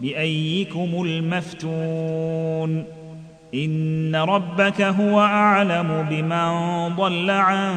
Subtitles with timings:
[0.00, 2.84] بأيكم المفتون
[3.54, 7.74] إن ربك هو أعلم بمن ضل عن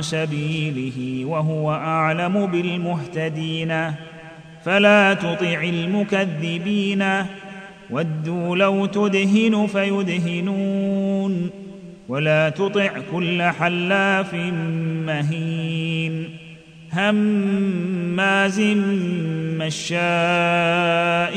[0.00, 3.92] سبيله وهو أعلم بالمهتدين
[4.64, 7.04] فلا تطع المكذبين
[7.90, 11.50] ودوا لو تدهن فيدهنون
[12.08, 14.34] ولا تطع كل حلاف
[15.06, 16.28] مهين
[16.92, 18.60] هماز
[19.60, 21.34] مشاء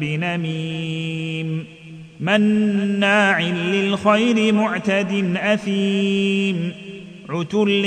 [0.00, 1.66] بنميم
[2.20, 6.72] مناع للخير معتد أثيم
[7.28, 7.86] عتل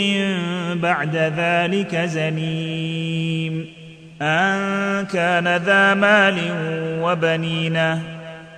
[0.81, 3.65] بعد ذلك زنيم
[4.21, 6.37] ان كان ذا مال
[7.01, 7.77] وبنين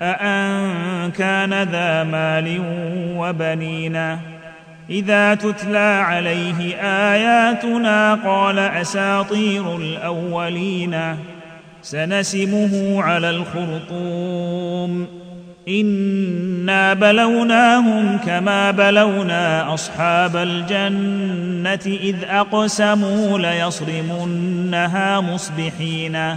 [0.01, 2.61] أأن كان ذا مال
[3.17, 4.17] وبنين
[4.89, 6.75] إذا تتلى عليه
[7.13, 11.15] آياتنا قال أساطير الأولين
[11.81, 15.07] سنسمه على الخرطوم.
[15.67, 26.35] إنا بلوناهم كما بلونا أصحاب الجنة إذ أقسموا ليصرمنها مصبحين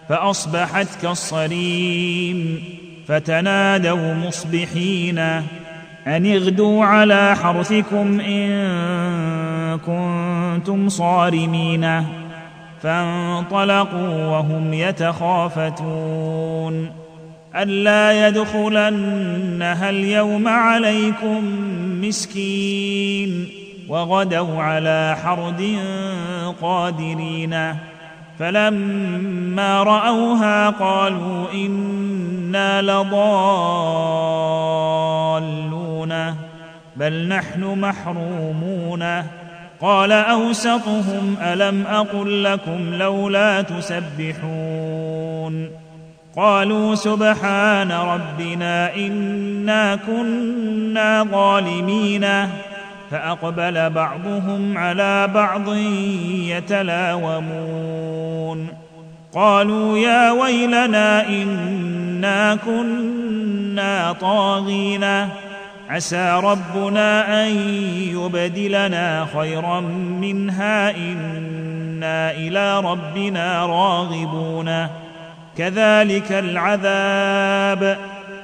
[0.08, 2.62] فأصبحت كالصريم
[3.06, 12.04] فتنادوا مصبحين أن اغدوا على حرثكم إن كنتم صارمين
[12.82, 16.18] فانطلقوا وهم يتخافتون
[17.56, 21.44] ألا يدخلنها اليوم عليكم
[22.00, 23.57] مسكين
[23.88, 25.78] وغدوا على حرد
[26.62, 27.74] قادرين.
[28.38, 33.14] فلما رأوها قالوا إنا لضالون.
[36.96, 39.22] بل نحن محرومون.
[39.80, 45.70] قال أوسطهم ألم أقل لكم لولا تسبحون.
[46.36, 52.26] قالوا سبحان ربنا إنا كنا ظالمين.
[53.10, 55.74] فأقبل بعضهم على بعض
[56.48, 58.68] يتلاومون.
[59.34, 65.28] قالوا يا ويلنا إنا كنا طاغين.
[65.90, 67.48] عسى ربنا أن
[68.14, 69.80] يبدلنا خيرا
[70.20, 74.86] منها إنا إلى ربنا راغبون.
[75.58, 77.98] كذلك العذاب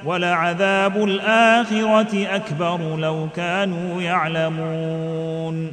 [0.05, 5.71] ولعذاب الآخرة أكبر لو كانوا يعلمون.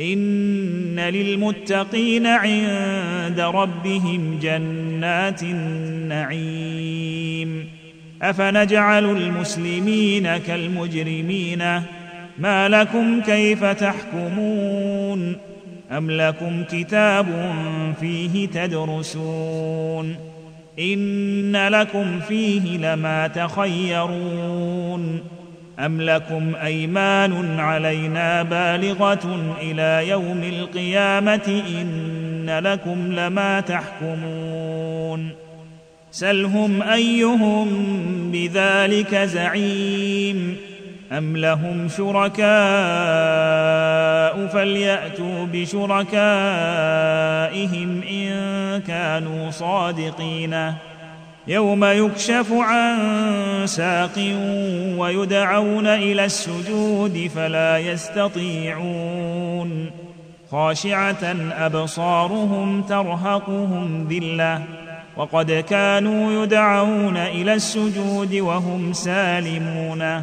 [0.00, 7.02] إن للمتقين عند ربهم جنات النعيم.
[8.22, 11.82] أفنجعل المسلمين كالمجرمين؟
[12.38, 15.36] ما لكم كيف تحكمون؟
[15.90, 17.26] أم لكم كتاب
[18.00, 20.31] فيه تدرسون؟
[20.78, 25.20] ان لكم فيه لما تخيرون
[25.78, 35.30] ام لكم ايمان علينا بالغه إلى يوم القيامه ان لكم لما تحكمون
[36.10, 37.68] سلهم ايهم
[38.32, 40.56] بذلك زعيم
[41.18, 42.46] ام لهم شركاء
[44.46, 46.12] فلياتوا بشركائهم
[48.02, 50.74] ان كانوا صادقين
[51.46, 52.96] يوم يكشف عن
[53.64, 54.18] ساق
[54.98, 59.10] ويدعون إلى السجود فلا يستطيعون
[60.50, 64.62] خاشعه ابصارهم ترهقهم ذله
[65.16, 70.22] وقد كانوا يدعون إلى السجود وهم سالمون